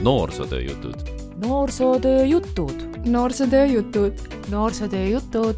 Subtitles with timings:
[0.00, 0.94] noorsootöö jutud.
[1.46, 3.06] noorsootöö jutud.
[3.06, 4.12] noorsootöö jutud.
[4.50, 5.54] noorsootöö jutud.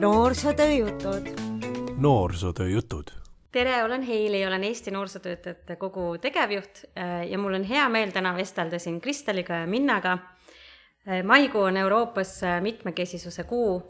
[0.00, 1.26] noorsootöö jutud.
[1.96, 3.04] noorsootöö jutud.
[3.52, 6.84] tere, olen Heili, olen Eesti Noorsootöötajate Kogu tegevjuht
[7.30, 10.18] ja mul on hea meel täna vestelda siin Kristeliga ja Minnaga.
[11.24, 13.82] maikuu on Euroopas mitmekesisuse kuu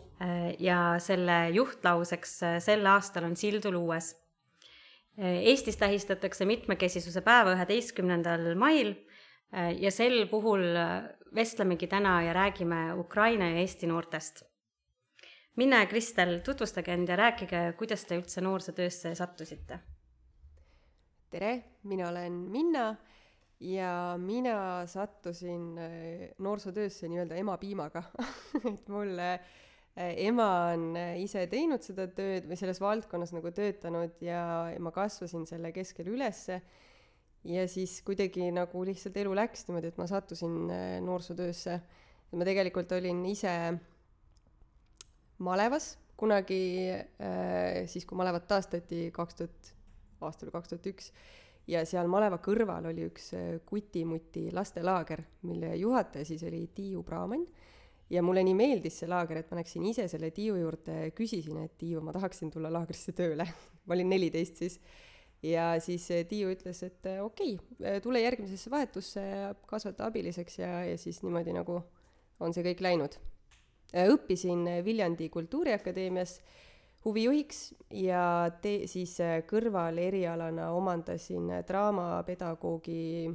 [0.58, 4.20] ja selle juhtlauseks sel aastal on Sildu luues
[5.20, 8.94] Eestis tähistatakse mitmekesisuse päeva üheteistkümnendal mail
[9.52, 10.62] ja sel puhul
[11.34, 14.44] vestlemegi täna ja räägime Ukraina ja Eesti noortest.
[15.56, 19.80] Minna ja Kristel, tutvustage end ja rääkige, kuidas te üldse noorsootöösse sattusite?
[21.30, 21.50] tere,
[21.82, 22.96] mina olen Minna
[23.60, 25.74] ja mina sattusin
[26.38, 28.02] noorsootöösse nii-öelda ema piimaga
[28.72, 29.40] et äh,
[29.96, 34.92] Äh, ema on äh, ise teinud seda tööd või selles valdkonnas nagu töötanud ja ma
[34.94, 36.60] kasvasin selle keskel ülesse.
[37.44, 41.80] Ja siis kuidagi nagu lihtsalt elu läks niimoodi, et ma sattusin äh, noorsootöösse.
[42.32, 43.54] ma tegelikult olin ise
[45.38, 46.60] malevas kunagi
[47.88, 49.70] siis, kui malevat taastati kaks tuhat,
[50.20, 51.08] aasta oli kaks tuhat üks
[51.66, 53.30] ja seal maleva kõrval oli üks
[53.66, 57.48] Kuti-Muti lastelaager, mille juhataja siis oli Tiiu Praamann
[58.10, 61.76] ja mulle nii meeldis see laager, et ma läksin ise selle Tiiu juurde, küsisin, et
[61.78, 63.46] Tiiu, ma tahaksin tulla laagrisse tööle
[63.86, 64.80] ma olin neliteist siis.
[65.42, 69.22] Ja siis Tiiu ütles, et okei okay,, tule järgmisesse vahetusse
[69.66, 71.80] kasvata abiliseks ja, ja siis niimoodi nagu
[72.40, 73.16] on see kõik läinud.
[73.92, 76.40] õppisin Viljandi Kultuuriakadeemias
[77.04, 79.16] huvijuhiks ja te-, siis
[79.48, 83.30] kõrval erialana omandasin draamapedagoogi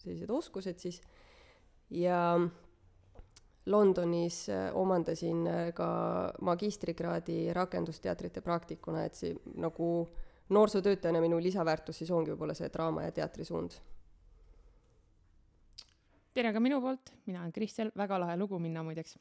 [0.00, 1.00] sellised oskused siis
[1.90, 2.38] ja
[3.66, 5.88] Londonis äh, omandasin äh, ka
[6.40, 10.08] magistrikraadi rakendusteatrite praktikuna, et see nagu
[10.50, 13.78] noorsootöötajana minu lisaväärtus siis ongi võib-olla see draama ja teatri suund.
[16.34, 19.18] tere ka minu poolt, mina olen Kristel, väga lahe lugu minna muideks.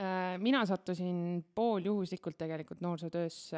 [0.00, 3.56] Äh, mina sattusin pooljuhuslikult tegelikult noorsootöösse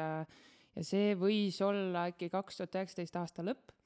[0.75, 3.77] ja see võis olla äkki kaks tuhat üheksateist aasta lõpp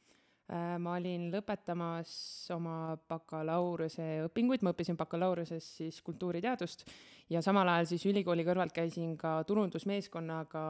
[0.51, 2.11] Äh, ma olin lõpetamas
[2.51, 6.83] oma bakalaureuse õpinguid, ma õppisin bakalaureusest siis kultuuriteadust
[7.31, 10.63] ja samal ajal siis ülikooli kõrvalt käisin ka turundusmeeskonnaga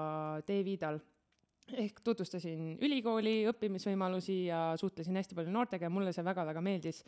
[0.46, 1.02] D-Viidal.
[1.78, 7.04] Ehk tutvustasin ülikooli õppimisvõimalusi ja suhtlesin hästi palju noortega ja mulle see väga-väga meeldis.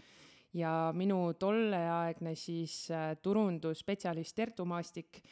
[0.54, 5.24] ja minu tolleaegne siis äh, turundusspetsialist Tertu Maastik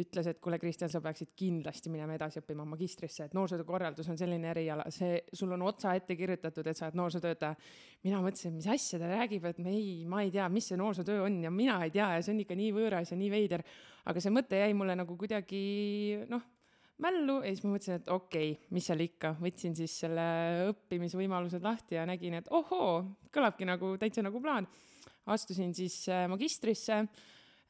[0.00, 4.48] ütles, et kuule, Kristjan, sa peaksid kindlasti minema edasi õppima magistrisse, et noorsootöökorraldus on selline
[4.48, 7.58] eriala, see, sul on otsa ette kirjutatud, et sa oled noorsootöötaja.
[8.04, 11.42] mina mõtlesin, mis asja ta räägib, et ei, ma ei tea, mis see noorsootöö on
[11.44, 13.62] ja mina ei tea ja see on ikka nii võõras ja nii veider.
[14.06, 16.48] aga see mõte jäi mulle nagu kuidagi noh,
[17.02, 20.24] mällu ja siis ma mõtlesin, et okei okay,, mis seal ikka, võtsin siis selle
[20.70, 23.04] õppimisvõimalused lahti ja nägin, et ohoo,
[23.34, 24.68] kõlabki nagu täitsa nagu plaan.
[25.26, 27.04] astusin siis äh, magistrisse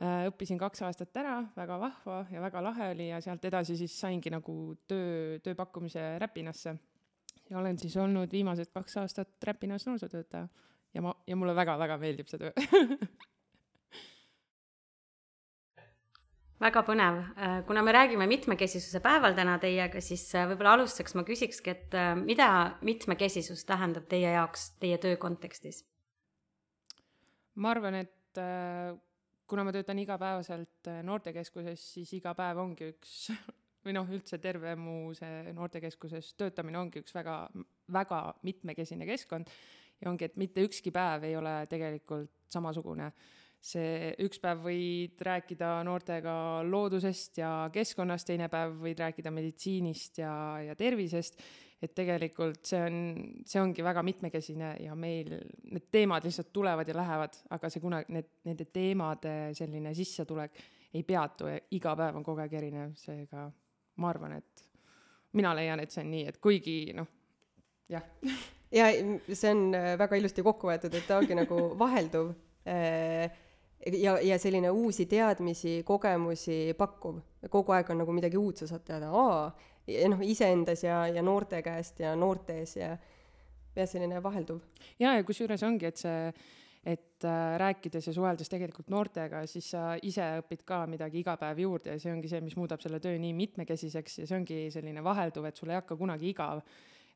[0.02, 3.92] Äh, õppisin kaks aastat ära, väga vahva ja väga lahe oli ja sealt edasi siis
[4.02, 4.54] saingi nagu
[4.90, 6.74] töö, tööpakkumise Räpinasse.
[7.50, 10.48] ja olen siis olnud viimased kaks aastat Räpinas noorsootöötaja
[10.94, 12.50] ja ma, ja mulle väga-väga meeldib see töö
[16.62, 21.26] väga põnev, äh, kuna me räägime mitmekesisuse päeval täna teiega, siis äh, võib-olla alustuseks ma
[21.26, 22.48] küsikski, et mida
[22.86, 25.84] mitmekesisus tähendab teie jaoks teie töö kontekstis?
[27.60, 28.38] ma arvan, et
[29.52, 33.26] kuna ma töötan igapäevaselt äh, noortekeskuses, siis iga päev ongi üks
[33.84, 37.36] või noh, üldse terve mu see noortekeskuses töötamine ongi üks väga,
[37.92, 39.52] väga mitmekesine keskkond
[40.00, 43.10] ja ongi, et mitte ükski päev ei ole tegelikult samasugune.
[43.62, 46.34] See üks päev võid rääkida noortega
[46.66, 50.32] loodusest ja keskkonnast, teine päev võid rääkida meditsiinist ja,
[50.66, 51.38] ja tervisest
[51.82, 52.98] et tegelikult see on,
[53.46, 58.14] see ongi väga mitmekesine ja meil need teemad lihtsalt tulevad ja lähevad, aga see kunagi,
[58.14, 60.62] need, nende teemade selline sissetulek
[60.94, 63.48] ei peatu ja iga päev on kogu aeg erinev, seega
[64.02, 64.66] ma arvan, et
[65.38, 67.08] mina leian, et see on nii, et kuigi noh,
[67.90, 68.04] jah.
[68.72, 68.90] ja
[69.32, 72.30] see on äh, väga ilusti kokku võetud, et ta ongi nagu vahelduv
[72.68, 73.26] äh,
[73.86, 77.20] ja, ja selline uusi teadmisi, kogemusi pakkuv.
[77.50, 79.50] kogu aeg on nagu midagi uut, sa saad teada, aa
[80.08, 82.92] noh, iseendas ja, ja noorte käest ja noortes ja
[83.76, 84.60] jah, selline vahelduv.
[84.98, 86.32] ja, ja kusjuures ongi, et see,
[86.82, 91.62] et äh, rääkides ja suheldes tegelikult noortega, siis sa ise õpid ka midagi iga päev
[91.64, 95.04] juurde ja see ongi see, mis muudab selle töö nii mitmekesiseks ja see ongi selline
[95.04, 96.62] vahelduv, et sul ei hakka kunagi igav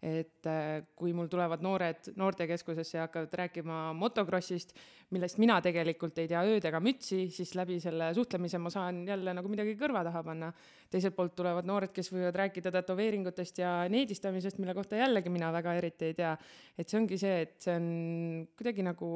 [0.06, 4.75] et äh, kui mul tulevad noored noortekeskusesse ja hakkavad rääkima motokrossist,
[5.14, 9.35] millest mina tegelikult ei tea ööd ega mütsi, siis läbi selle suhtlemise ma saan jälle
[9.35, 10.53] nagu midagi kõrva taha panna.
[10.91, 15.75] teiselt poolt tulevad noored, kes võivad rääkida tätoveeringutest ja needistamisest, mille kohta jällegi mina väga
[15.81, 16.37] eriti ei tea.
[16.79, 17.88] et see ongi see, et see on
[18.56, 19.09] kuidagi nagu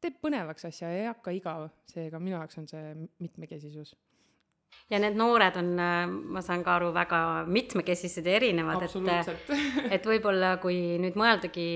[0.00, 3.92] teeb põnevaks asja ja ei hakka igav, seega minu jaoks on see mitmekesisus
[4.90, 5.70] ja need noored on,
[6.34, 9.48] ma saan ka aru, väga mitmekesised ja erinevad, et
[9.96, 11.68] et võib-olla kui nüüd mõeldagi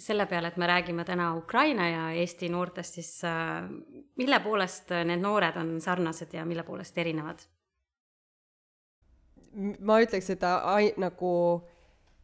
[0.00, 3.68] selle peale, et me räägime täna Ukraina ja Eesti noortest, siis äh,
[4.16, 7.44] mille poolest need noored on sarnased ja mille poolest erinevad?
[9.82, 11.30] ma ütleks, et ai-, nagu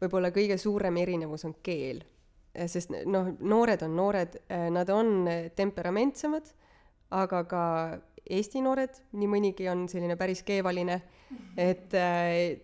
[0.02, 2.05] võib-olla kõige suurem erinevus on keel.
[2.70, 4.37] sest noh, noored on noored,
[4.73, 6.52] nad on temperamentsemad,
[7.19, 7.64] aga ka
[8.31, 10.96] Eesti noored, nii mõnigi on selline päris keevaline,
[11.61, 12.56] et äh,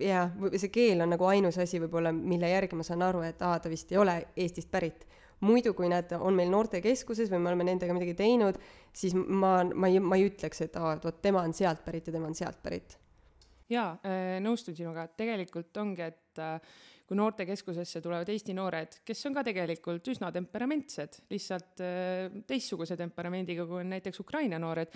[0.00, 0.26] jaa,
[0.56, 3.72] see keel on nagu ainus asi võib-olla, mille järgi ma saan aru, et aa, ta
[3.72, 5.06] vist ei ole Eestist pärit.
[5.42, 8.60] muidu, kui nad on meil noortekeskuses või me oleme nendega midagi teinud,
[8.94, 12.06] siis ma, ma ei, ma ei ütleks, et aa, et vot tema on sealt pärit
[12.06, 12.96] ja tema on sealt pärit.
[13.68, 16.60] jaa, äh, nõustun sinuga, et tegelikult ongi, et äh,
[17.12, 23.66] kui noortekeskusesse tulevad Eesti noored, kes on ka tegelikult üsna temperamentsed, lihtsalt äh, teistsuguse temperamendiga,
[23.68, 24.94] kui on näiteks Ukraina noored,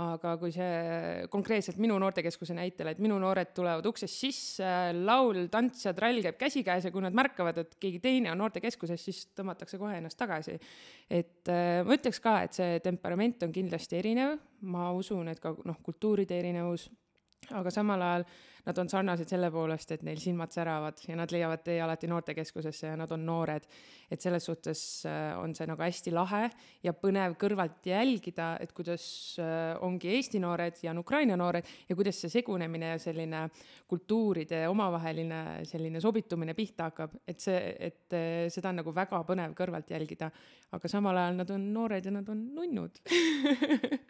[0.00, 5.84] aga kui see konkreetselt minu noortekeskuse näitel, et minu noored tulevad uksest sisse, laul, tants
[5.84, 9.80] ja trall käib käsikäes ja kui nad märkavad, et keegi teine on noortekeskuses, siis tõmmatakse
[9.82, 10.56] kohe ennast tagasi.
[11.10, 14.38] et äh, ma ütleks ka, et see temperament on kindlasti erinev,
[14.72, 16.88] ma usun, et ka noh, kultuuride erinevus,
[17.56, 18.24] aga samal ajal
[18.68, 22.90] nad on sarnased selle poolest, et neil silmad säravad ja nad leiavad tee alati noortekeskusesse
[22.90, 23.64] ja nad on noored.
[24.10, 26.50] et selles suhtes äh, on see nagu hästi lahe
[26.82, 31.96] ja põnev kõrvalt jälgida, et kuidas äh, ongi Eesti noored ja on Ukraina noored ja
[31.96, 33.42] kuidas see segunemine ja selline
[33.88, 39.56] kultuuride omavaheline selline sobitumine pihta hakkab, et see, et äh, seda on nagu väga põnev
[39.56, 40.30] kõrvalt jälgida.
[40.72, 43.00] aga samal ajal nad on noored ja nad on nunnud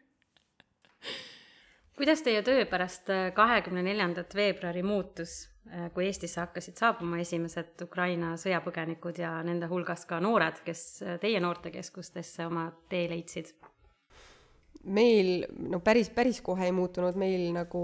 [1.99, 7.83] kuidas teie töö pärast äh, kahekümne neljandat veebruari muutus, äh, kui Eestisse hakkasid saabuma esimesed
[7.83, 13.55] Ukraina sõjapõgenikud ja nende hulgas ka noored, kes äh, teie noortekeskustesse oma tee leidsid?
[14.89, 17.81] meil no päris, päris kohe ei muutunud meil nagu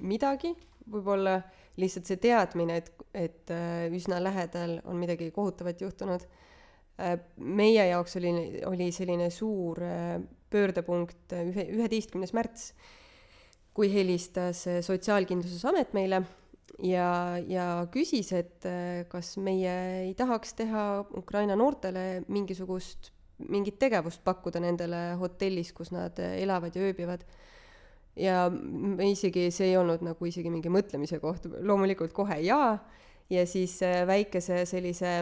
[0.00, 0.54] midagi,
[0.90, 1.36] võib-olla
[1.78, 3.52] lihtsalt see teadmine, et, et
[3.94, 6.24] üsna lähedal on midagi kohutavat juhtunud.
[7.36, 8.32] meie jaoks oli,
[8.66, 9.78] oli selline suur
[10.50, 12.72] pöördepunkt ühe, üheteistkümnes märts
[13.74, 16.22] kui helistas eh, Sotsiaalkindlustusamet meile
[16.84, 19.74] ja, ja küsis, et eh, kas meie
[20.06, 20.84] ei tahaks teha
[21.18, 23.12] Ukraina noortele mingisugust,
[23.50, 27.24] mingit tegevust pakkuda nendele hotellis, kus nad eh, elavad ja ööbivad.
[28.16, 32.74] ja me isegi, see ei olnud nagu isegi mingi mõtlemise koht, loomulikult kohe jaa,
[33.30, 35.12] ja siis väikese sellise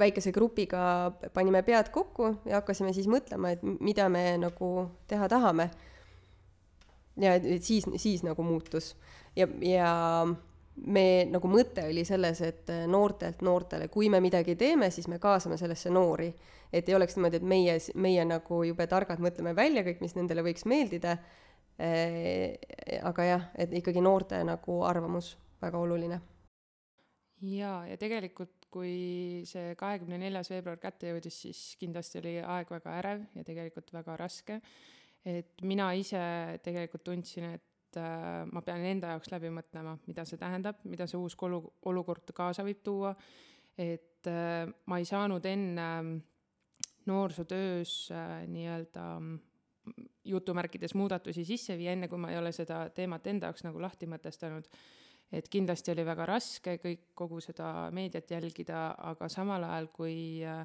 [0.00, 4.70] väikese grupiga panime pead kokku ja hakkasime siis mõtlema, et mida me nagu
[5.06, 5.68] teha tahame
[7.20, 8.94] ja siis, siis nagu muutus
[9.36, 9.92] ja, ja
[10.86, 15.58] me nagu mõte oli selles, et noortelt noortele, kui me midagi teeme, siis me kaasame
[15.60, 16.34] sellesse noori.
[16.72, 20.42] et ei oleks niimoodi, et meie, meie nagu jube targad mõtleme välja kõik, mis nendele
[20.42, 21.16] võiks meeldida.
[23.02, 26.20] aga jah, et ikkagi noorte nagu arvamus väga oluline.
[27.42, 32.98] ja, ja tegelikult, kui see kahekümne neljas veebruar kätte jõudis, siis kindlasti oli aeg väga
[32.98, 34.60] ärev ja tegelikult väga raske
[35.26, 36.20] et mina ise
[36.62, 41.18] tegelikult tundsin, et äh, ma pean enda jaoks läbi mõtlema, mida see tähendab, mida see
[41.18, 43.12] uus olu-, olukord kaasa võib tuua,
[43.76, 45.90] et äh, ma ei saanud enne
[47.06, 49.06] noorsootöös äh, nii-öelda
[50.26, 54.08] jutumärkides muudatusi sisse viia, enne kui ma ei ole seda teemat enda jaoks nagu lahti
[54.10, 54.66] mõtestanud.
[55.32, 60.62] et kindlasti oli väga raske kõik, kogu seda meediat jälgida, aga samal ajal, kui äh,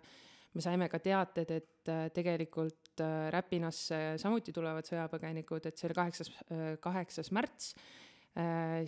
[0.53, 5.97] me saime ka teated, et äh, tegelikult äh, Räpinasse samuti tulevad sõjapõgenikud, et see oli
[5.97, 7.75] kaheksas, äh, kaheksas märts,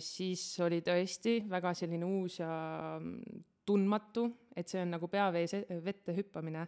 [0.00, 2.48] siis oli tõesti väga selline uus ja
[2.96, 4.22] mm, tundmatu,
[4.56, 5.52] et see on nagu peavees
[5.84, 6.62] vette hüppamine,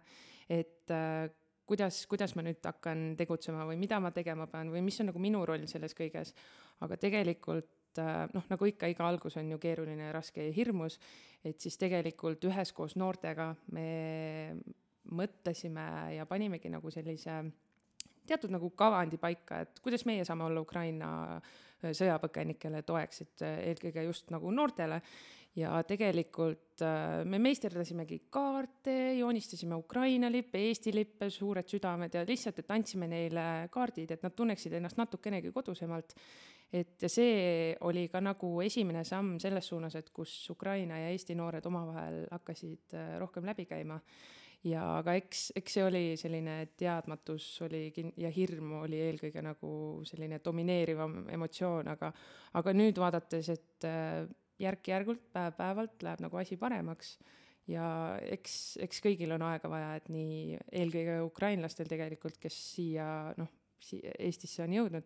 [0.53, 0.93] et
[1.65, 5.23] kuidas, kuidas ma nüüd hakkan tegutsema või mida ma tegema pean või mis on nagu
[5.25, 6.35] minu roll selles kõiges.
[6.85, 8.03] aga tegelikult
[8.35, 10.99] noh, nagu ikka, iga algus on ju keeruline ja raske ja hirmus,
[11.45, 13.89] et siis tegelikult üheskoos noortega me
[15.11, 15.87] mõtlesime
[16.17, 17.43] ja panimegi nagu sellise
[18.27, 23.59] teatud nagu kavandi paika, et kuidas meie saame olla Ukraina äh, sõjapõgenikele toeks, et äh,
[23.71, 25.01] eelkõige just nagu noortele.
[25.57, 32.59] ja tegelikult äh, me meisterdasimegi kaarte, joonistasime Ukraina lippe, Eesti lippe, suured südamed ja lihtsalt,
[32.61, 36.15] et andsime neile kaardid, et nad tunneksid ennast natukenegi kodusemalt.
[36.73, 41.67] et see oli ka nagu esimene samm selles suunas, et kus Ukraina ja Eesti noored
[41.67, 44.01] omavahel hakkasid rohkem läbi käima
[44.67, 49.71] ja aga eks, eks see oli selline teadmatus oli kin- ja hirm oli eelkõige nagu
[50.09, 52.13] selline domineerivam emotsioon, aga,
[52.59, 54.27] aga nüüd vaadates, et äh,
[54.63, 57.17] järk-järgult, päev-päevalt läheb nagu asi paremaks
[57.71, 57.87] ja
[58.33, 63.09] eks, eks kõigil on aega vaja, et nii eelkõige ukrainlastel tegelikult, kes siia
[63.39, 63.53] noh,
[63.87, 65.05] Eestisse on jõudnud,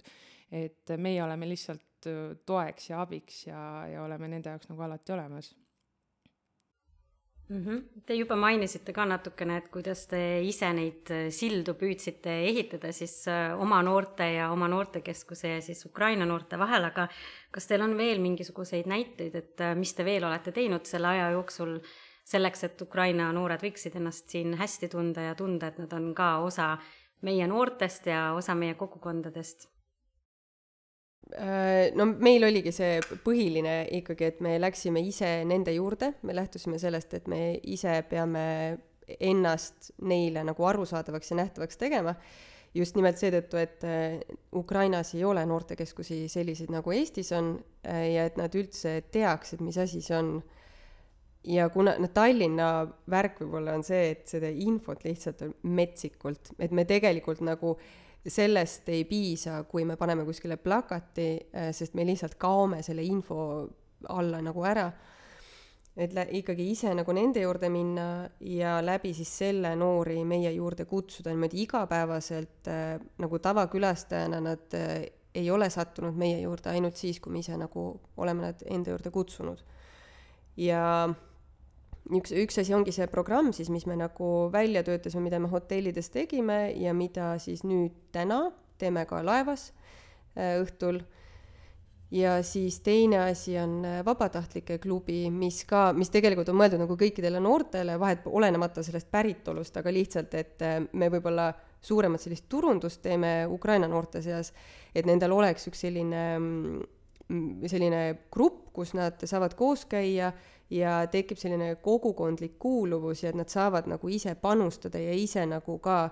[0.54, 2.06] et meie oleme lihtsalt
[2.46, 3.58] toeks ja abiks ja,
[3.90, 5.50] ja oleme nende jaoks nagu alati olemas
[7.50, 7.64] mm.
[7.64, 7.82] -hmm.
[8.06, 13.28] Te juba mainisite ka natukene, et kuidas te ise neid äh, sildu püüdsite ehitada siis
[13.28, 17.08] äh, oma noorte ja oma noortekeskuse ja siis Ukraina noorte vahel, aga
[17.50, 21.30] kas teil on veel mingisuguseid näiteid, et äh, mis te veel olete teinud selle aja
[21.30, 21.78] jooksul
[22.24, 26.38] selleks, et Ukraina noored võiksid ennast siin hästi tunda ja tunda, et nad on ka
[26.38, 26.76] osa
[27.26, 29.68] meie noortest ja osa meie kogukondadest?
[31.38, 36.80] Äh, no meil oligi see põhiline ikkagi, et me läksime ise nende juurde, me lähtusime
[36.82, 38.44] sellest, et me ise peame
[39.20, 42.16] ennast neile nagu arusaadavaks ja nähtavaks tegema,
[42.74, 44.18] just nimelt seetõttu, et äh,
[44.58, 47.54] Ukrainas ei ole noortekeskusi selliseid, nagu Eestis on
[47.86, 50.34] äh, ja et nad üldse teaksid, mis asi see on.
[51.46, 52.72] ja kuna, no Tallinna
[53.10, 58.09] värk võib-olla on see, et seda infot lihtsalt on metsikult, et me tegelikult nagu äh,
[58.26, 63.68] sellest ei piisa, kui me paneme kuskile plakati, äh, sest me lihtsalt kaome selle info
[64.08, 64.90] alla nagu ära.
[66.00, 70.86] et lä-, ikkagi ise nagu nende juurde minna ja läbi siis selle noori meie juurde
[70.88, 75.02] kutsuda niimoodi igapäevaselt äh, nagu tavakülastajana nad äh,
[75.34, 79.10] ei ole sattunud meie juurde ainult siis, kui me ise nagu oleme nad enda juurde
[79.10, 79.64] kutsunud.
[80.56, 81.08] ja
[82.18, 86.10] üks, üks asi ongi see programm siis, mis me nagu välja töötasime, mida me hotellides
[86.14, 88.48] tegime ja mida siis nüüd täna
[88.80, 89.70] teeme ka laevas
[90.36, 91.02] äh, õhtul.
[92.10, 96.96] ja siis teine asi on äh, vabatahtlike klubi, mis ka, mis tegelikult on mõeldud nagu
[96.98, 103.02] kõikidele noortele, vahet olenemata sellest päritolust, aga lihtsalt, et äh, me võib-olla suuremat sellist turundust
[103.02, 104.52] teeme Ukraina noorte seas,
[104.94, 106.80] et nendel oleks üks selline mm,
[107.66, 108.00] selline
[108.32, 110.32] grupp, kus nad saavad koos käia
[110.70, 115.78] ja tekib selline kogukondlik kuuluvus ja et nad saavad nagu ise panustada ja ise nagu
[115.78, 116.10] ka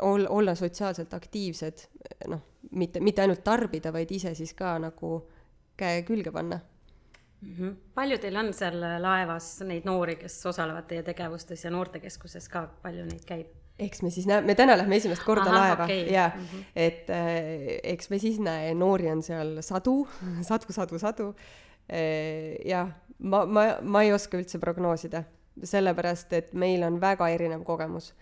[0.00, 1.86] ol-, olla sotsiaalselt aktiivsed,
[2.28, 5.14] noh, mitte, mitte ainult tarbida, vaid ise siis ka nagu
[5.80, 6.60] käe külge panna
[7.40, 7.54] mm.
[7.58, 7.76] -hmm.
[7.94, 13.04] palju teil on seal laevas neid noori, kes osalevad teie tegevustes ja noortekeskuses ka, palju
[13.04, 13.59] neid käib?
[13.80, 16.06] Eks me siis näe-, me täna lähme esimest korda Aha, laeva okay.
[16.12, 16.64] ja mm -hmm.
[16.76, 20.08] et äh, eks me siis näe, noori on seal sadu,
[20.42, 21.34] sadu, sadu, sadu
[21.88, 22.56] äh,.
[22.64, 25.24] jah, ma, ma, ma ei oska üldse prognoosida,
[25.62, 28.12] sellepärast et meil on väga erinev kogemus.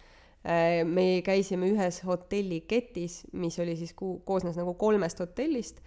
[0.47, 5.83] Äh, me käisime ühes hotelliketis, mis oli siis ku-, koosnes nagu kolmest hotellist,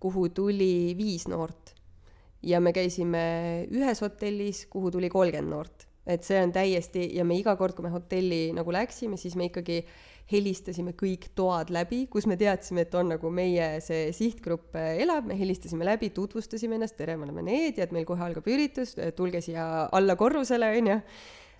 [0.00, 1.74] kuhu tuli viis noort.
[2.44, 5.86] ja me käisime ühes hotellis, kuhu tuli kolmkümmend noort.
[6.06, 9.48] Et see on täiesti, ja me iga kord, kui me hotelli nagu läksime, siis me
[9.48, 9.82] ikkagi
[10.32, 15.28] helistasime kõik toad läbi, kus me teadsime, et on nagu meie see sihtgrupp äh, elab,
[15.28, 18.96] me helistasime läbi, tutvustasime ennast, tere, me oleme need ja et meil kohe algab üritus,
[18.96, 20.98] äh, tulge siia alla korrusele, onju.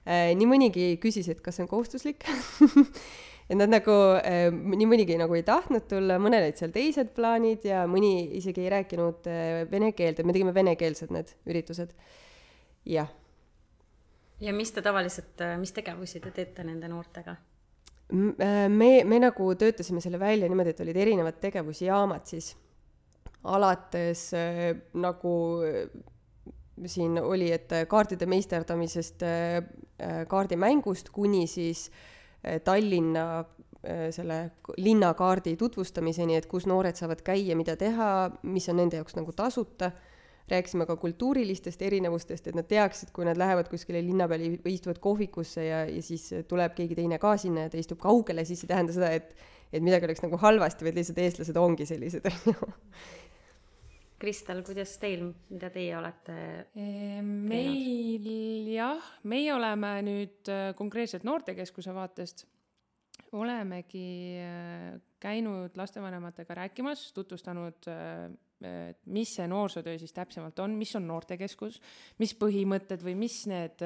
[0.05, 2.27] Äh, nii mõnigi küsis, et kas see on kohustuslik
[3.49, 7.67] et nad nagu äh,, nii mõnigi nagu ei tahtnud tulla, mõnel olid seal teised plaanid
[7.69, 11.93] ja mõni isegi ei rääkinud äh, vene keelt, et me tegime venekeelsed need üritused.
[12.89, 13.13] jah.
[14.41, 17.37] Ja mis te tavaliselt, mis tegevusi te teete nende noortega?
[18.15, 22.55] Äh, me, me nagu töötasime selle välja niimoodi, et olid erinevad tegevusjaamad siis,
[23.45, 25.87] alates äh, nagu äh,
[26.87, 31.91] siin oli, et kaartide meisterdamisest äh,, kaardimängust kuni siis
[32.47, 38.11] äh, Tallinna äh, selle linnakaardi tutvustamiseni, et kus noored saavad käia, mida teha,
[38.43, 39.93] mis on nende jaoks nagu tasuta
[40.51, 45.01] rääkisime ka kultuurilistest erinevustest, et nad teaksid, kui nad lähevad kuskile linna peale või istuvad
[45.03, 48.73] kohvikusse ja, ja siis tuleb keegi teine ka sinna ja ta istub kaugele, siis ei
[48.75, 49.33] tähenda seda, et,
[49.73, 52.73] et midagi oleks nagu halvasti, vaid lihtsalt eestlased ongi sellised, on ju.
[54.25, 56.35] Kristel, kuidas teil, mida teie olete
[57.25, 58.29] meil
[58.73, 62.47] jah, meie oleme nüüd äh, konkreetselt noortekeskuse vaatest,
[63.35, 64.07] olemegi
[64.41, 68.31] äh, käinud lastevanematega rääkimas, tutvustanud äh,
[69.13, 71.81] mis see noorsootöö siis täpsemalt on, mis on noortekeskus,
[72.23, 73.85] mis põhimõtted või mis need,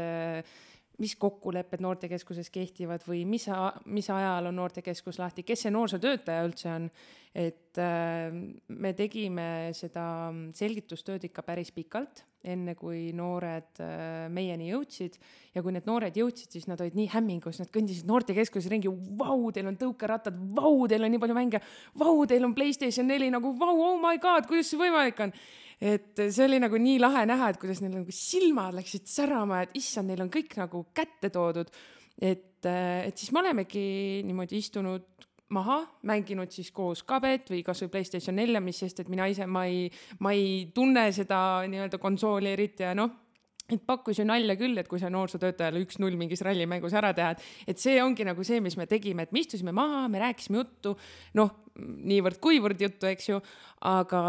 [0.99, 3.47] mis kokkulepped noortekeskuses kehtivad või mis,
[3.87, 6.91] mis ajal on noortekeskus lahti, kes see noorsootöötaja üldse on.
[7.39, 8.33] et äh,
[8.69, 15.21] me tegime seda selgitustööd ikka päris pikalt, enne kui noored äh, meieni jõudsid.
[15.55, 18.91] Ja kui need noored jõudsid, siis nad olid nii hämmingus, nad kõndisid noortekeskuses ringi,
[19.21, 21.63] vau, teil on tõukerattad, vau, teil on nii palju mänge,
[22.01, 25.35] vau, teil on Playstation neli nagu vau, oh my god, kuidas see võimalik on
[25.81, 29.77] et see oli nagu nii lahe näha, et kuidas neil nagu silmad läksid särama, et
[29.79, 31.71] issand, neil on kõik nagu kätte toodud.
[32.19, 35.07] et, et siis me olemegi niimoodi istunud
[35.55, 39.65] maha, mänginud siis koos kabet või kasvõi Playstation nelja, mis sest, et mina ise, ma
[39.71, 39.87] ei,
[40.21, 43.15] ma ei tunne seda nii-öelda konsooli eriti ja noh
[43.69, 47.81] et pakkus ju nalja küll, et kui sa noorsootöötajale üks-null mingis rallimängus ära tead, et
[47.81, 50.95] see ongi nagu see, mis me tegime, et me istusime maha, me rääkisime juttu,
[51.37, 53.39] noh, niivõrd-kuivõrd juttu, eks ju,
[53.89, 54.21] aga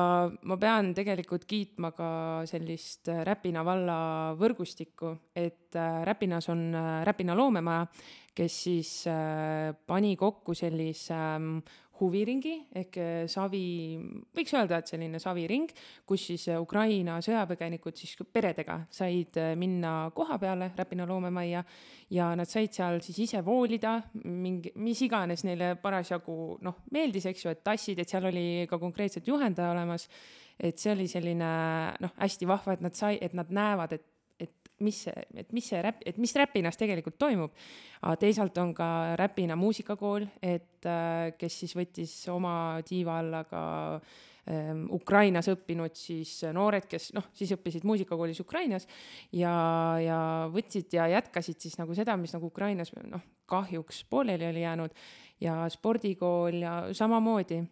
[0.49, 2.09] ma pean tegelikult kiitma ka
[2.49, 3.99] sellist Räpina valla
[4.39, 7.87] võrgustikku, et äh, Räpinas on äh, Räpina loomemaja,
[8.35, 11.57] kes siis äh, pani kokku sellise ähm,
[11.99, 13.61] huviringi ehk äh, savi,
[14.35, 15.69] võiks öelda, et selline saviring,
[16.07, 21.63] kus siis äh, Ukraina sõjapõgenikud siis peredega said äh, minna koha peale Räpina loomemajja
[22.15, 27.45] ja nad said seal siis ise voolida, mingi, mis iganes neile parasjagu noh, meeldis, eks
[27.45, 30.09] ju, et tassid, et seal oli ka konkreetselt juhendaja olemas.
[30.59, 31.49] et see oli selline
[32.03, 34.18] noh, hästi vahva, et nad sai, et nad näevad, et
[34.85, 37.53] mis see, et mis see räpp, et mis Räpinas tegelikult toimub.
[38.19, 43.63] teisalt on ka Räpina muusikakool, et äh, kes siis võttis oma tiiva alla ka
[44.49, 48.87] ähm, Ukrainas õppinud siis noored, kes noh, siis õppisid muusikakoolis Ukrainas
[49.31, 49.53] ja,
[50.03, 50.19] ja
[50.53, 54.95] võtsid ja jätkasid siis nagu seda, mis nagu Ukrainas noh, kahjuks pooleli oli jäänud
[55.41, 57.63] ja spordikool ja samamoodi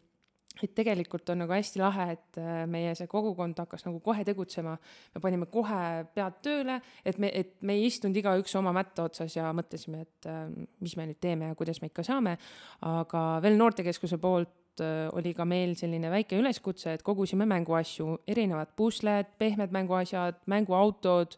[0.63, 4.77] et tegelikult on nagu hästi lahe, et äh, meie see kogukond hakkas nagu kohe tegutsema.
[5.15, 9.35] me panime kohe pead tööle, et me, et me ei istunud igaüks oma mätta otsas
[9.35, 10.45] ja mõtlesime, et äh,
[10.83, 12.37] mis me nüüd teeme ja kuidas me ikka saame.
[12.81, 18.75] aga veel noortekeskuse poolt äh, oli ka meil selline väike üleskutse, et kogusime mänguasju, erinevad
[18.75, 21.37] pusled, pehmed mänguasjad, mänguautod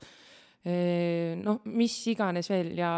[0.66, 2.92] noh, mis iganes veel ja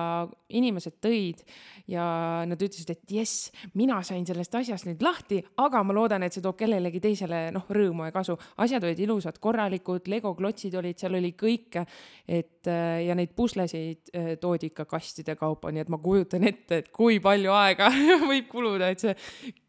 [0.49, 1.43] inimesed tõid
[1.91, 2.03] ja
[2.49, 6.41] nad ütlesid, et jess, mina sain sellest asjast nüüd lahti, aga ma loodan, et see
[6.41, 8.37] toob kellelegi teisele noh, rõõmu ja kasu.
[8.65, 11.85] asjad olid ilusad, korralikud, legoklotsid olid, seal oli kõike,
[12.27, 17.19] et ja neid puslesid toodi ikka kastide kaupa, nii et ma kujutan ette, et kui
[17.21, 17.91] palju aega
[18.31, 19.15] võib kuluda, et see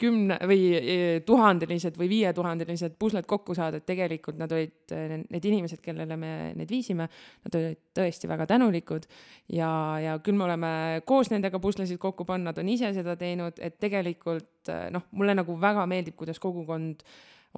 [0.01, 4.97] kümne või tuhandelised või viietuhandelised pusled kokku saada, et tegelikult nad olid,
[5.29, 7.09] need inimesed, kellele me need viisime,
[7.45, 9.07] nad olid tõesti väga tänulikud.
[9.53, 9.71] Ja,
[10.03, 10.73] ja küll me oleme
[11.09, 15.57] koos nendega puslesid kokku pannud, nad on ise seda teinud, et tegelikult noh, mulle nagu
[15.61, 17.05] väga meeldib, kuidas kogukond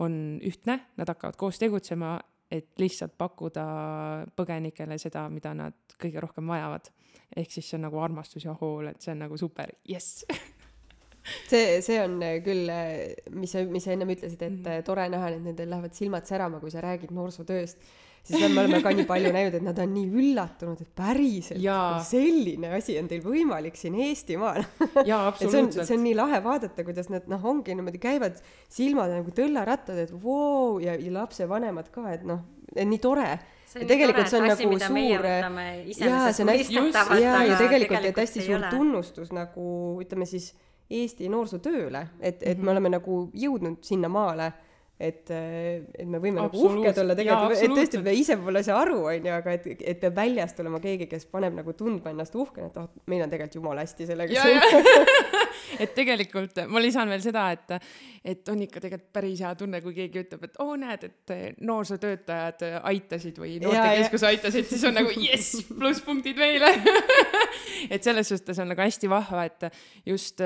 [0.02, 2.16] on ühtne, nad hakkavad koos tegutsema,
[2.50, 3.64] et lihtsalt pakkuda
[4.36, 6.90] põgenikele seda, mida nad kõige rohkem vajavad.
[7.36, 10.24] ehk siis see on nagu armastus ja hool, et see on nagu super, jess
[11.50, 12.72] see, see on küll,
[13.34, 14.86] mis sa, mis sa ennem ütlesid, et mm -hmm.
[14.86, 17.78] tore näha, et nendel lähevad silmad särama, kui sa räägid noorsootööst
[18.24, 22.00] siis me oleme ka nii palju näinud, et nad on nii üllatunud, et päriselt ja.
[22.04, 24.64] selline asi on teil võimalik siin Eestimaal
[25.04, 25.84] jaa, absoluutselt.
[25.84, 28.40] see on nii lahe vaadata, kuidas nad noh, ongi niimoodi käivad
[28.72, 32.40] silmad nagu tõllarattad, et voo wow, ja, ja lapsevanemad ka, et noh,
[32.74, 33.28] nii tore
[33.74, 35.28] ja tegelikult see on nagu asi, suur,
[36.08, 36.84] jaa, see on hästi,
[37.20, 39.66] jaa, ja tegelikult, et hästi suur tunnustus nagu
[40.00, 40.54] ütleme siis
[40.90, 44.52] Eesti noorsootööle, et, et me oleme nagu jõudnud sinnamaale
[45.04, 49.00] et, et me võime nagu uhked olla tegelikult, et tõesti, me ise pole see aru,
[49.10, 52.70] on ju, aga et, et peab väljast olema keegi, kes paneb nagu tundma ennast uhkena,
[52.70, 54.46] et oh, meil on tegelikult jumala hästi sellega
[55.82, 57.76] et tegelikult ma lisan veel seda, et,
[58.34, 61.60] et on ikka tegelikult päris hea tunne, kui keegi ütleb, et oo oh, näed, et
[61.64, 66.70] noorsootöötajad aitasid või noortekeskus aitasid, siis on nagu jess, plusspunktid meile
[67.94, 69.68] et selles suhtes on nagu hästi vahva, et
[70.06, 70.42] just,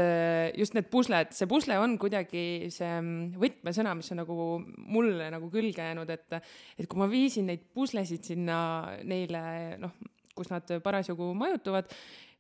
[0.59, 2.92] just need pusled, see pusle on kuidagi see
[3.38, 4.48] võtmesõna, mis on nagu
[4.91, 6.39] mulle nagu külge jäänud, et,
[6.79, 8.61] et kui ma viisin neid puslesid sinna
[9.09, 9.43] neile,
[9.83, 9.95] noh,
[10.39, 11.91] kus nad parasjagu majutuvad,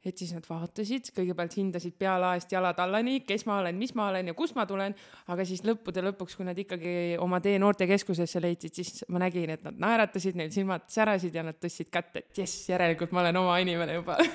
[0.06, 4.34] et siis nad vaatasid, kõigepealt hindasid pealaest jalatallani, kes ma olen, mis ma olen ja
[4.38, 4.94] kust ma tulen,
[5.32, 6.92] aga siis lõppude lõpuks, kui nad ikkagi
[7.22, 11.58] oma tee noortekeskusesse leidsid, siis ma nägin, et nad naeratasid, neil silmad särasid ja nad
[11.58, 14.18] tõstsid kätt, et jess, järelikult ma olen oma inimene juba.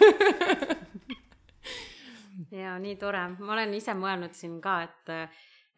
[2.53, 5.11] Ja nii tore, ma olen ise mõelnud siin ka, et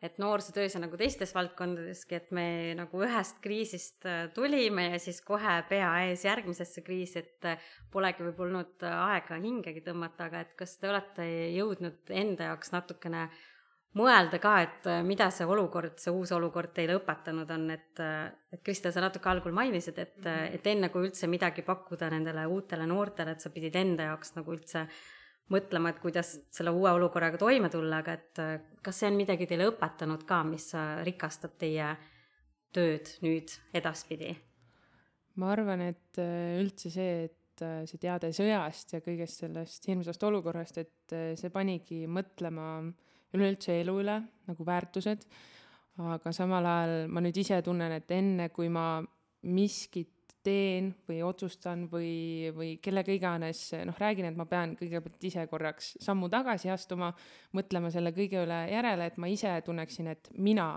[0.04, 2.46] et noorsootöös ja nagu teistes valdkondadeski, et me
[2.78, 8.26] nagu ühest kriisist äh, tulime ja siis kohe pea ees järgmisesse kriisi, et äh, polegi
[8.26, 13.30] võib-olla olnud äh, aega hingegi tõmmata, aga et kas te olete jõudnud enda jaoks natukene
[13.96, 18.02] mõelda ka, et mida see olukord, see uus olukord teile õpetanud on, et,
[18.52, 22.84] et Kristel, sa natuke algul mainisid, et, et enne kui üldse midagi pakkuda nendele uutele
[22.92, 24.84] noortele, et sa pidid enda jaoks nagu üldse
[25.54, 28.54] mõtlema, et kuidas selle uue olukorraga toime tulla, aga et äh,
[28.86, 31.94] kas see on midagi teile õpetanud ka, mis äh, rikastab teie
[32.76, 34.34] tööd nüüd edaspidi?
[35.36, 40.80] ma arvan, et äh, üldse see, et see teade sõjast ja kõigest sellest hirmsast olukorrast,
[40.82, 42.82] et see panigi mõtlema
[43.36, 44.16] üleüldse elu üle
[44.50, 45.24] nagu väärtused,
[46.04, 49.00] aga samal ajal ma nüüd ise tunnen, et enne kui ma
[49.48, 50.15] miskit
[50.46, 55.96] teen või otsustan või, või kellega iganes, noh, räägin, et ma pean kõigepealt ise korraks
[56.06, 57.12] sammu tagasi astuma,
[57.58, 60.70] mõtlema selle kõige üle järele, et ma ise tunneksin, et mina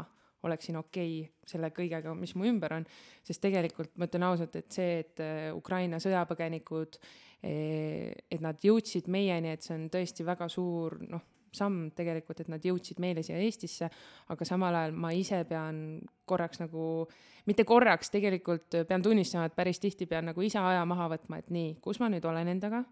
[0.46, 2.84] oleksin okei okay selle kõigega, mis mu ümber on,
[3.26, 6.98] sest tegelikult ma ütlen ausalt, et see, et äh, Ukraina sõjapõgenikud,
[7.42, 12.50] eh, et nad jõudsid meieni, et see on tõesti väga suur, noh, samm tegelikult, et
[12.52, 13.88] nad jõudsid meile siia Eestisse,
[14.32, 17.06] aga samal ajal ma ise pean korraks nagu,
[17.48, 21.52] mitte korraks, tegelikult pean tunnistama, et päris tihti pean nagu ise aja maha võtma, et
[21.54, 22.84] nii, kus ma nüüd olen endaga?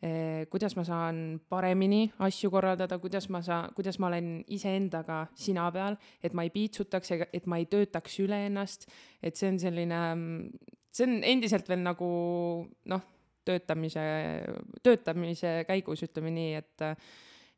[0.00, 5.66] Eh,, kuidas ma saan paremini asju korraldada, kuidas ma saan, kuidas ma olen iseendaga sina
[5.74, 8.88] peal, et ma ei piitsutaks ega et ma ei töötaks üle ennast,
[9.20, 9.98] et see on selline,
[10.88, 12.08] see on endiselt veel nagu
[12.88, 13.04] noh,
[13.44, 14.04] töötamise,
[14.80, 16.86] töötamise käigus, ütleme nii, et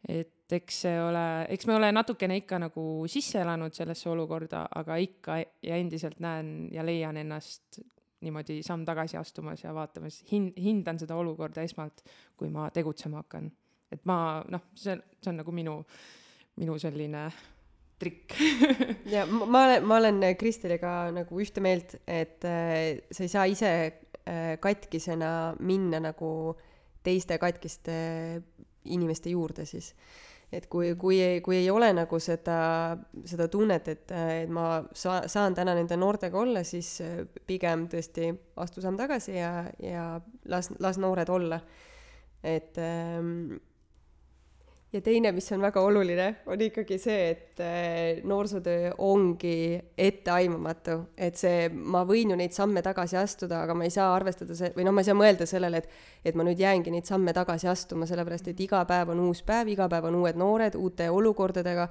[0.08, 4.98] et eks see ole, eks me ole natukene ikka nagu sisse elanud sellesse olukorda, aga
[5.00, 7.80] ikka ja endiselt näen ja leian ennast
[8.22, 12.04] niimoodi samm tagasi astumas ja vaatamas, hin-, hindan seda olukorda esmalt,
[12.38, 13.50] kui ma tegutsema hakkan.
[13.92, 15.74] et ma noh, see, see on nagu minu,
[16.56, 17.26] minu selline
[18.00, 18.36] trikk
[19.14, 23.72] ja ma olen, ma olen Kristeliga nagu ühte meelt, et äh, sa ei saa ise
[23.82, 26.32] äh, katkisena minna nagu
[27.02, 27.94] teiste katkiste
[28.84, 29.92] inimeste juurde siis.
[30.52, 35.54] et kui, kui kui ei ole nagu seda, seda tunnet, et, et ma saa-, saan
[35.54, 36.98] täna nende noortega olla, siis
[37.46, 38.28] pigem tõesti
[38.60, 40.06] astu samm tagasi ja, ja
[40.44, 41.60] las, las noored olla.
[42.42, 43.56] et ähm,
[44.92, 51.38] ja teine, mis on väga oluline, on ikkagi see, et äh, noorsootöö ongi etteaimamatu, et
[51.40, 54.86] see, ma võin ju neid samme tagasi astuda, aga ma ei saa arvestada see, või
[54.86, 58.06] noh, ma ei saa mõelda sellele, et et ma nüüd jäängi neid samme tagasi astuma,
[58.06, 61.88] sellepärast et iga päev on uus päev, iga päev on uued noored uute olukordadega,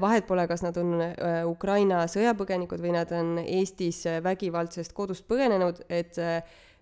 [0.00, 5.84] vahet pole, kas nad on äh, Ukraina sõjapõgenikud või nad on Eestis vägivaldsest kodust põgenenud,
[5.90, 6.16] et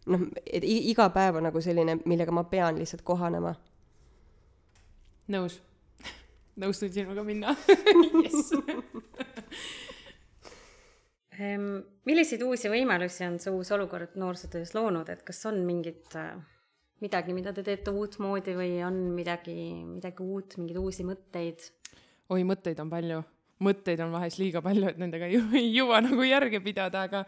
[0.06, 3.56] noh, et iga päev on nagu selline, millega ma pean lihtsalt kohanema
[5.32, 5.58] nõus
[6.62, 7.54] nõustun sinuga minna
[8.24, 8.52] yes.
[11.38, 11.76] Ehm,
[12.08, 16.32] milliseid uusi võimalusi on see uus olukord noorsootöös loonud, et kas on mingit äh,
[17.04, 19.54] midagi, mida te teete uutmoodi või on midagi,
[19.86, 21.68] midagi uut, mingeid uusi mõtteid?
[22.34, 23.20] oi, mõtteid on palju,
[23.64, 27.22] mõtteid on vahest liiga palju, et nendega ju ei jõua nagu järge pidada, aga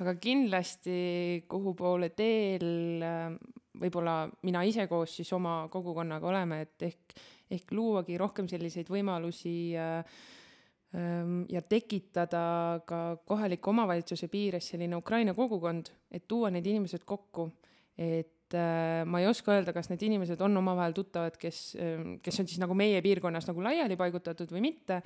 [0.00, 3.34] aga kindlasti kuhu poole teel äh,
[3.80, 7.14] võib-olla mina ise koos siis oma kogukonnaga oleme, et ehk
[7.50, 15.90] ehk luuagi rohkem selliseid võimalusi ähm, ja tekitada ka kohaliku omavalitsuse piires selline Ukraina kogukond,
[16.10, 17.48] et tuua need inimesed kokku,
[17.98, 22.42] et äh, ma ei oska öelda, kas need inimesed on omavahel tuttavad, kes, ähm, kes
[22.42, 25.00] on siis nagu meie piirkonnas nagu laiali paigutatud või mitte,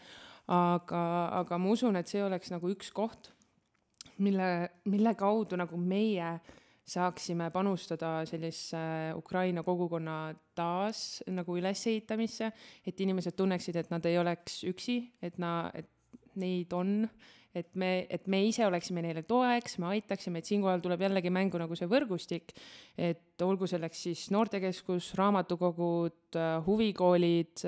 [0.53, 1.05] aga,
[1.45, 3.33] aga ma usun, et see oleks nagu üks koht,
[4.21, 4.51] mille,
[4.93, 12.51] mille kaudu nagu meie äh, saaksime panustada sellisesse Ukraina kogukonna taas nagu ülesehitamisse,
[12.87, 15.89] et inimesed tunneksid, et nad ei oleks üksi, et na-, et
[16.41, 17.07] neid on,
[17.55, 21.61] et me, et me ise oleksime neile toeks, me aitaksime, et siinkohal tuleb jällegi mängu
[21.61, 22.53] nagu see võrgustik,
[22.99, 27.65] et olgu selleks siis noortekeskus, raamatukogud, huvikoolid,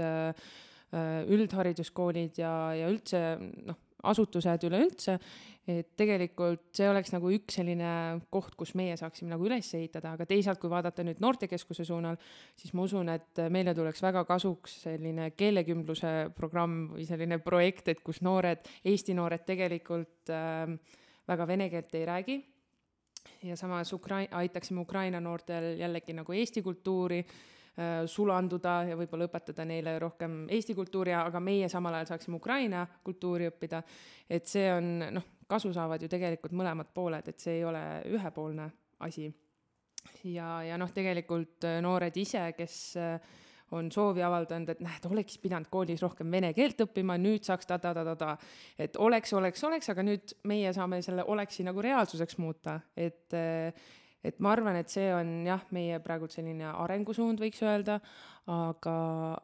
[1.36, 3.78] üldhariduskoolid ja, ja üldse noh,
[4.10, 5.16] asutused üleüldse,
[5.66, 7.90] et tegelikult see oleks nagu üks selline
[8.32, 12.18] koht, kus meie saaksime nagu üles ehitada, aga teisalt, kui vaadata nüüd noortekeskuse suunal,
[12.58, 18.04] siis ma usun, et meile tuleks väga kasuks selline keelekümbluse programm või selline projekt, et
[18.06, 20.76] kus noored, Eesti noored tegelikult äh,
[21.26, 22.38] väga vene keelt ei räägi.
[23.42, 27.55] Ja samas Ukrai-, aitaksime Ukraina noortel jällegi nagu Eesti kultuuri Äh,
[28.08, 33.50] sulanduda ja võib-olla õpetada neile rohkem Eesti kultuuri, aga meie samal ajal saaksime Ukraina kultuuri
[33.50, 33.82] õppida.
[34.30, 37.82] et see on, noh, kasu saavad ju tegelikult mõlemad pooled, et see ei ole
[38.16, 38.70] ühepoolne
[39.06, 39.28] asi.
[40.24, 43.36] ja, ja noh, tegelikult äh, noored ise, kes äh,
[43.74, 48.36] on soovi avaldanud, et näed, oleks pidanud koolis rohkem vene keelt õppima, nüüd saaks ta-ta-ta-ta-ta.
[48.78, 53.34] et oleks, oleks, oleks, aga nüüd meie saame selle oleksi nagu reaalsuseks muuta, et
[54.28, 57.98] et ma arvan, et see on jah, meie praegult selline arengusuund, võiks öelda,
[58.52, 58.96] aga,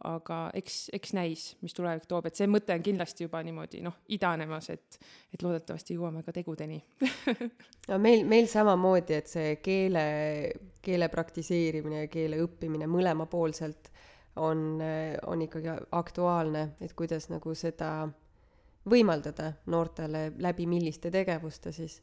[0.06, 3.96] aga eks, eks näis, mis tulevik toob, et see mõte on kindlasti juba niimoodi noh,
[4.14, 4.98] idanemas, et,
[5.34, 6.80] et loodetavasti jõuame ka tegudeni.
[7.90, 10.02] No meil, meil samamoodi, et see keele,
[10.86, 13.90] keele praktiseerimine ja keele õppimine mõlemapoolselt
[14.38, 14.78] on,
[15.26, 18.06] on ikkagi aktuaalne, et kuidas nagu seda
[18.88, 22.00] võimaldada noortele läbi milliste tegevuste siis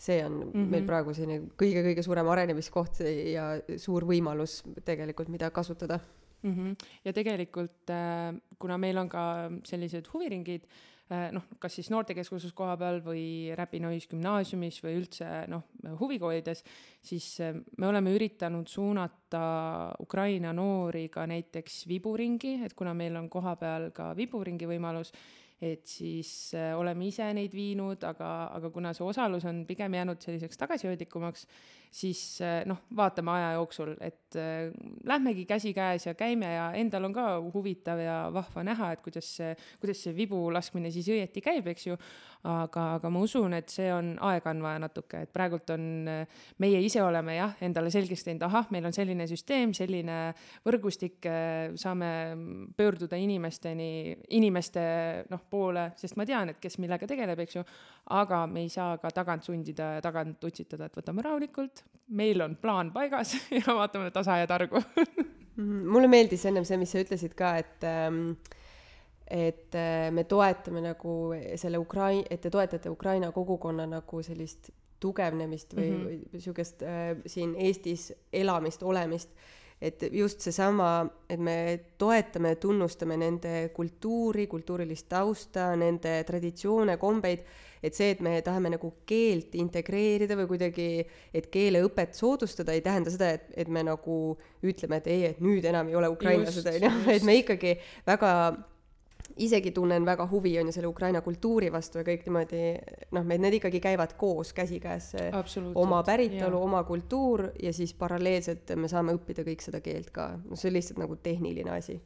[0.00, 0.70] see on mm -hmm.
[0.72, 6.00] meil praegu selline kõige-kõige suurem arenemiskoht ja suur võimalus tegelikult, mida kasutada
[6.42, 6.54] mm.
[6.54, 6.76] -hmm.
[7.04, 10.62] ja tegelikult, äh, kuna meil on ka sellised huviringid,
[11.10, 15.62] äh, noh, kas siis noortekeskuses koha peal või Räpina ühisgümnaasiumis või üldse noh,
[16.00, 16.64] huvikoolides,
[17.02, 23.28] siis äh, me oleme üritanud suunata Ukraina noori ka näiteks viburingi, et kuna meil on
[23.28, 25.12] kohapeal ka viburingi võimalus
[25.60, 30.22] et siis äh, oleme ise neid viinud, aga, aga kuna see osalus on pigem jäänud
[30.24, 31.44] selliseks tagasihoidlikumaks,
[31.92, 34.70] siis äh, noh, vaatame aja jooksul, et äh,
[35.04, 39.52] lähmegi käsikäes ja käime ja endal on ka huvitav ja vahva näha, et kuidas see,
[39.82, 42.00] kuidas see vibu laskmine siis õieti käib, eks ju
[42.48, 45.82] aga, aga ma usun, et see on, aega on vaja natuke, et praegult on,
[46.62, 50.18] meie ise oleme jah, endale selgeks teinud, ahah, meil on selline süsteem, selline
[50.66, 51.28] võrgustik,
[51.80, 52.10] saame
[52.76, 54.84] pöörduda inimesteni, inimeste
[55.30, 57.64] noh, poole, sest ma tean, et kes millega tegeleb, eks ju,
[58.16, 61.84] aga me ei saa ka tagant sundida ja tagant utsitada, et võtame rahulikult,
[62.16, 64.80] meil on plaan paigas ja vaatame tasa ja targu.
[65.60, 68.30] Mulle meeldis ennem see, mis sa ütlesid ka, et ähm,
[69.30, 71.14] et äh, me toetame nagu
[71.56, 76.40] selle Ukrai-, et te toetate Ukraina kogukonna nagu sellist tugevnemist või mm -hmm.
[76.40, 79.30] sihukest äh, siin Eestis elamist, olemist.
[79.80, 87.38] et just seesama, et me toetame ja tunnustame nende kultuuri, kultuurilist tausta, nende traditsioone, kombeid,
[87.82, 93.10] et see, et me tahame nagu keelt integreerida või kuidagi, et keeleõpet soodustada, ei tähenda
[93.10, 96.82] seda, et, et me nagu ütleme, et ei, et nüüd enam ei ole ukrainlased, on
[96.82, 98.34] ju, et me ikkagi väga
[99.36, 102.62] isegi tunnen väga huvi, on ju, selle Ukraina kultuuri vastu ja kõik niimoodi,
[103.16, 105.12] noh, meil need ikkagi käivad koos käsikäes.
[105.74, 110.56] oma päritolu, oma kultuur ja siis paralleelselt me saame õppida kõik seda keelt ka, no
[110.56, 112.00] see on lihtsalt nagu tehniline asi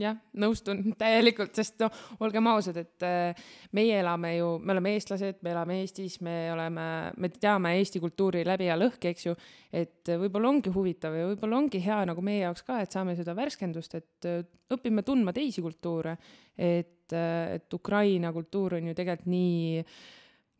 [0.00, 5.40] jah, nõustun täielikult, sest noh, olgem ausad, et äh, meie elame ju, me oleme eestlased,
[5.44, 9.36] me elame Eestis, me oleme, me teame Eesti kultuuri läbi ja lõhki, eks ju.
[9.76, 13.36] et võib-olla ongi huvitav ja võib-olla ongi hea nagu meie jaoks ka, et saame seda
[13.36, 14.44] värskendust, et äh,
[14.76, 16.16] õpime tundma teisi kultuure.
[16.56, 19.82] et, äh, et Ukraina kultuur on ju tegelikult nii,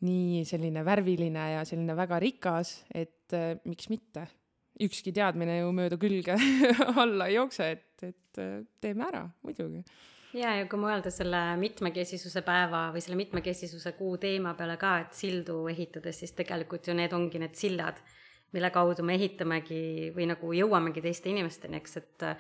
[0.06, 3.34] nii selline värviline ja selline väga rikas, et
[3.66, 4.26] miks mitte
[4.82, 6.36] ükski teadmine ju mööda külge
[7.02, 9.82] alla ei jookse, et, et äh, teeme ära, muidugi.
[10.36, 15.16] ja, ja kui mõelda selle mitmekesisuse päeva või selle mitmekesisuse kuu teema peale ka, et
[15.16, 18.02] sildu ehitades, siis tegelikult ju need ongi need sillad,
[18.56, 22.30] mille kaudu me ehitamegi või nagu jõuamegi teiste inimesteni, eks, et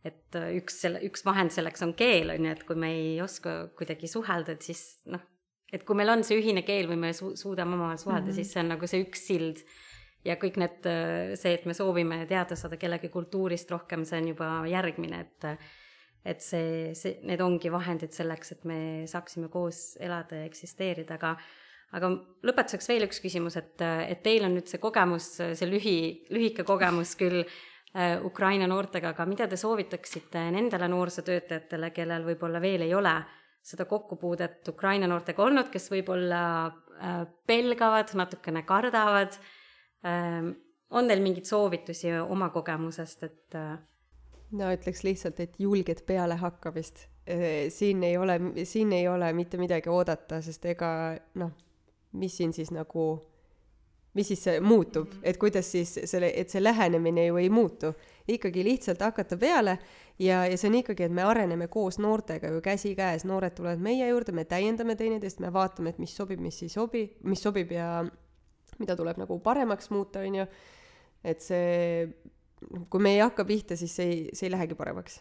[0.00, 3.66] et üks selle, üks vahend selleks on keel, on ju, et kui me ei oska
[3.76, 4.80] kuidagi suhelda, et siis
[5.12, 5.20] noh,
[5.68, 8.38] et kui meil on see ühine keel või me su-, suudame omavahel suhelda mm, -hmm.
[8.40, 9.60] siis see on nagu see üks sild
[10.24, 10.88] ja kõik need,
[11.40, 15.52] see, et me soovime teada saada kellegi kultuurist rohkem, see on juba järgmine, et
[16.20, 18.78] et see, see, need ongi vahendid selleks, et me
[19.08, 21.34] saaksime koos elada ja eksisteerida, aga
[21.96, 22.10] aga
[22.46, 25.96] lõpetuseks veel üks küsimus, et, et teil on nüüd see kogemus, see lühi,
[26.30, 32.86] lühike kogemus küll äh, Ukraina noortega, aga mida te soovitaksite nendele noorsootöötajatele, kellel võib-olla veel
[32.86, 33.16] ei ole
[33.66, 39.50] seda kokkupuudet Ukraina noortega olnud, kes võib-olla äh, pelgavad, natukene kardavad äh,
[40.04, 43.56] on teil mingeid soovitusi oma kogemusest, et?
[43.58, 43.78] Äh,
[44.58, 47.06] no ütleks lihtsalt, et julget pealehakkamist.
[47.30, 50.92] Äh, siin ei ole, siin ei ole mitte midagi oodata, sest ega
[51.40, 51.52] noh,
[52.12, 53.10] mis siin siis nagu,
[54.14, 57.94] mis siis muutub, et kuidas siis selle, et see lähenemine ju ei muutu.
[58.30, 59.78] ikkagi lihtsalt hakata peale
[60.18, 64.08] ja, ja see on ikkagi, et me areneme koos noortega ju käsikäes, noored tulevad meie
[64.08, 68.04] juurde, me täiendame teineteist, me vaatame, et mis sobib, mis ei sobi, mis sobib ja
[68.80, 70.46] mida tuleb nagu paremaks muuta, on ju.
[71.24, 72.06] et see,
[72.90, 75.20] kui me ei hakka pihta, siis see ei, see ei lähegi paremaks.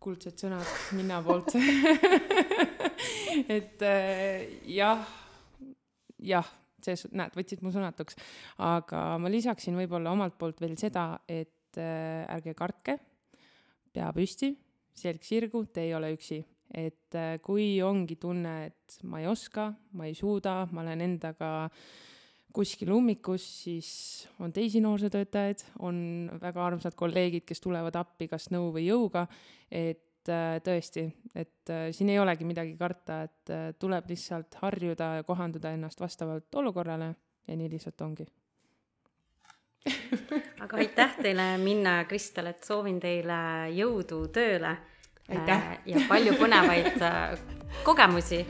[0.00, 1.52] kuldsed sõnad Minna poolt
[3.56, 5.02] et äh, jah,
[6.24, 6.48] jah,
[6.80, 8.16] see, näed, võtsid mu sõnatuks.
[8.64, 12.96] aga ma lisaksin võib-olla omalt poolt veel seda, et äh, ärge kartke,
[13.92, 14.54] pea püsti,
[14.96, 16.40] selg sirgu, te ei ole üksi
[16.70, 21.48] et äh, kui ongi tunne, et ma ei oska, ma ei suuda, ma olen endaga
[21.66, 21.80] äh,
[22.52, 23.90] kuskil ummikus, siis
[24.40, 29.26] on teisi noorsootöötajaid, on väga armsad kolleegid, kes tulevad appi kas nõu või jõuga,
[29.70, 35.14] et äh, tõesti, et äh, siin ei olegi midagi karta, et äh, tuleb lihtsalt harjuda
[35.20, 37.14] ja kohandada ennast vastavalt olukorrale
[37.46, 38.26] ja nii lihtsalt ongi
[40.64, 44.76] aga aitäh teile, Minna ja Kristel, et soovin teile jõudu tööle.
[45.30, 45.66] Aitäh.
[45.86, 46.98] ja palju põnevaid
[47.86, 48.42] kogemusi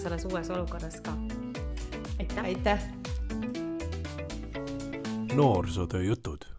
[0.00, 1.12] selles uues olukorras ka.
[2.18, 2.44] aitäh.
[2.44, 3.13] aitäh.
[5.34, 6.53] Noorsootöö jutud